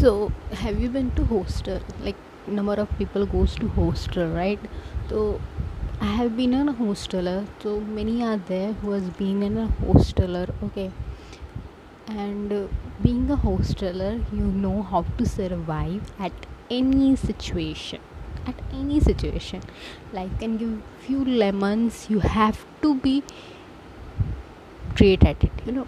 [0.00, 1.80] so have you been to hostel?
[2.02, 2.16] Like
[2.46, 4.58] number of people goes to hostel right?
[5.10, 5.40] So
[6.00, 7.46] i have been in a hosteler.
[7.62, 10.90] So many are there who has been in a hosteler okay?
[12.08, 12.62] And uh,
[13.02, 16.32] being a hosteler you know how to survive at
[16.70, 18.00] any situation.
[18.46, 19.60] At any situation.
[20.14, 23.22] Like can give few lemons you have to be
[24.94, 25.86] great at it you know?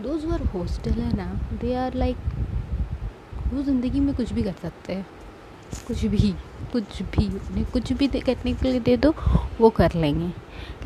[0.00, 1.30] Those who are hosteler now
[1.62, 2.18] they are like
[3.52, 5.06] वो ज़िंदगी में कुछ भी कर सकते हैं।
[5.86, 6.34] कुछ भी
[6.72, 9.14] कुछ भी, उन्हें कुछ भी करने के लिए दे दो,
[9.60, 10.32] वो कर लेंगे।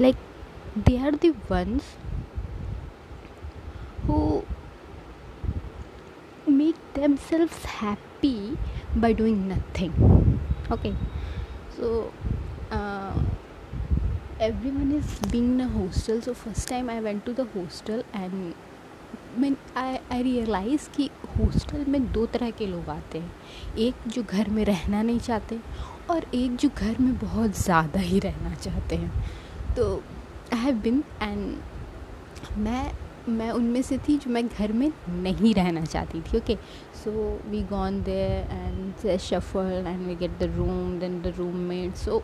[0.01, 0.17] Like
[0.87, 1.95] they are the ones
[4.09, 4.43] who
[6.49, 8.35] make them self happy
[9.01, 10.93] by doing nothing okay
[11.77, 11.93] so
[14.71, 18.53] everyone is being in hostel so first time I went to the hostel and
[19.39, 23.33] मैं आई आई रियलाइज़ कि hostel में दो तरह के लोग आते हैं।
[23.79, 25.59] एक जो घर में रहना नहीं चाहते
[26.11, 29.13] और एक जो घर में बहुत ज़्यादा ही रहना चाहते हैं।
[29.77, 29.95] तो
[30.55, 32.91] आई हैव बिन एंड मैं
[33.29, 36.55] मैं उनमें से थी जो मैं घर में नहीं रहना चाहती थी okay
[37.05, 37.11] so
[37.47, 41.35] we gone there and shuffle and we get the room then the
[41.69, 42.23] roommate so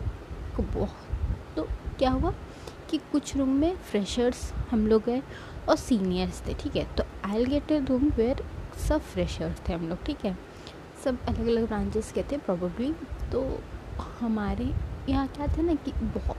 [0.58, 1.62] बहुत तो
[1.98, 2.32] क्या हुआ
[2.90, 5.22] कि कुछ रूम में फ्रेशर्स हम लोग गए
[5.68, 6.84] और सीनियर्स थे, ठीक है?
[6.96, 8.42] तो I get a room where
[8.78, 10.36] सब फ्रेशर्स थे हम लोग, ठीक है?
[11.04, 12.92] सब अलग अलग ब्रांचेस के थे प्रॉबली
[13.32, 13.42] तो
[14.20, 14.72] हमारे
[15.08, 16.36] यहाँ क्या था ना कि बहुत,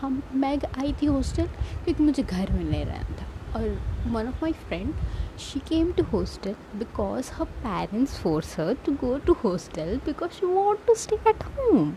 [0.00, 1.46] हम मैं आई थी हॉस्टल
[1.84, 3.26] क्योंकि मुझे घर में नहीं रहना था।
[3.56, 3.68] और
[4.12, 4.94] one of my friend
[5.40, 10.46] she came to hostel because her parents force her to go to hostel because she
[10.46, 11.94] want to stay at home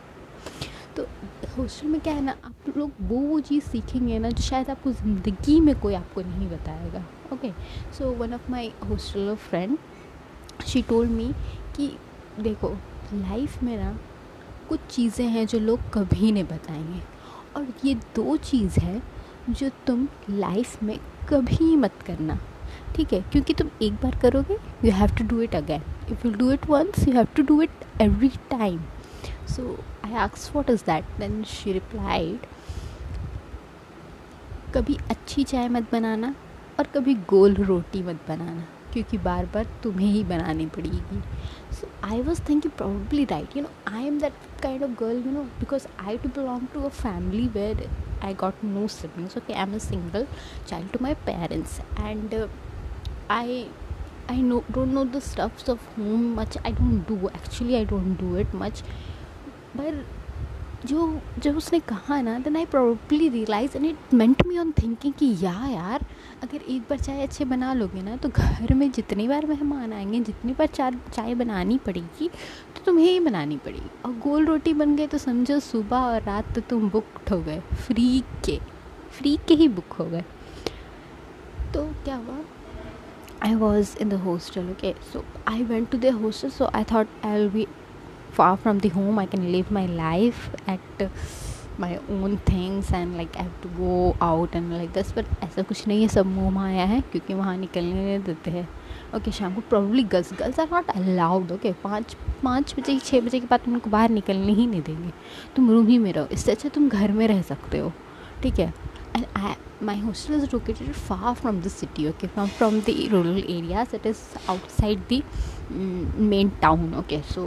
[1.59, 4.91] hostel में क्या है ना, आप लोग वो वो चीज़ सीखेंगे ना, जो शायद आपको
[4.91, 7.51] ज़िंदगी में कोई आपको नहीं बताएगा okay
[7.97, 9.77] so one of my hostel friend
[10.67, 11.31] she told me
[11.75, 11.91] कि
[12.39, 12.69] देखो
[13.13, 13.97] लाइफ में ना
[14.69, 17.01] कुछ चीज़ें हैं जो लोग कभी नहीं बताएँगे,
[17.55, 19.01] और ये दो चीज़ है
[19.49, 20.97] जो तुम लाइफ में
[21.29, 22.39] कभी मत करना,
[22.95, 23.21] ठीक है?
[23.21, 26.69] क्योंकि तुम एक बार करोगे you have to do it again if you do it
[26.69, 28.79] once you have to do it every time
[29.49, 29.77] so
[30.09, 31.03] I asked, What is that?
[31.19, 32.47] Then she replied,
[34.73, 36.33] कभी अच्छी चाय मत बनाना
[36.79, 41.21] और कभी गोल रोटी मत बनाना क्योंकि बार बार तुम्हें ही बनानी पड़ेगी
[41.79, 44.33] so I was thinking probably right you know I am that
[44.63, 47.89] kind of girl you know because I too belong to a family where
[48.23, 50.27] I got no siblings okay I am a single
[50.67, 52.35] child to my parents and
[53.31, 53.65] I
[54.29, 56.55] I know don't know the stuffs of home much.
[56.63, 57.77] I don't do actually.
[57.77, 58.81] I don't do it much.
[59.77, 60.05] पर
[60.85, 65.13] जो, जब उसने कहा ना then I probably realise and it meant me on thinking
[65.13, 66.05] कि या यार,
[66.43, 70.19] अगर एक बार चाय अच्छे बना लोगे ना तो घर में जितनी बार मेहमान आएँगे,
[70.19, 72.29] जितनी बार चार, चाय बनानी पड़ेगी
[72.75, 76.55] तो तुम्हें ही बनानी पड़ेगी। और गोल रोटी बन गए तो समझो सुबह और रात
[76.55, 78.59] तो तुम बुकड हो गए। फ्री के
[79.11, 80.21] फ्री के ही बुक हो गए।
[81.73, 82.37] तो क्या हुआ?
[83.41, 84.93] I was in the hostel, okay?
[85.11, 87.65] So, I went to the so I I I I'll be
[88.39, 91.07] far from the home i can live my life at
[91.79, 95.61] my own things and like I have to go out and like this but ऐसा
[95.61, 98.67] कुछ नहीं है सब मुँह माया है क्योंकि वहाँ निकलने नहीं देते हैं
[99.15, 103.39] ओके शाम को probably girls girls are not allowed okay पाँच पाँच बजे छः बजे
[103.39, 105.11] के बाद तुम उनको बाहर निकलने ही नहीं देंगे
[105.55, 107.91] तुम रूम ही में रहो इससे अच्छा तुम घर में रह सकते हो
[108.43, 108.73] ठीक है
[109.15, 109.55] and I
[109.87, 114.07] my hostel is located far from the city okay from from the rural areas it
[114.09, 114.23] is
[114.53, 115.19] outside the
[115.69, 116.01] um,
[116.31, 117.45] main town okay so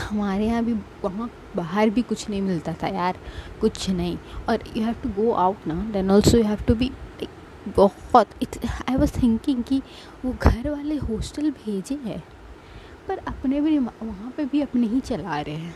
[0.00, 0.72] हमारे यहाँ भी
[1.04, 3.18] वहाँ बाहर भी कुछ नहीं मिलता था यार,
[3.60, 4.16] कुछ नहीं।
[4.48, 6.90] और you have to go out ना then also you have to be
[7.68, 8.28] बहुत
[8.88, 9.80] आई वॉज़ थिंकिंग कि
[10.24, 12.22] वो घर वाले हॉस्टल भेजे हैं,
[13.08, 15.74] पर अपने भी, वहाँ पे भी अपने ही चला रहे हैं।